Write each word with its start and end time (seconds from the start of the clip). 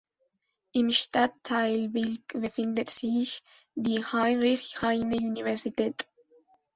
Im 0.71 0.89
Stadtteil 0.89 1.89
Bilk 1.89 2.29
befindet 2.29 2.89
sich 2.89 3.43
die 3.75 4.03
Heinrich-Heine-Universität. 4.03 6.07